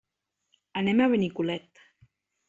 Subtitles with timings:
[0.81, 1.83] Anem a Benicolet.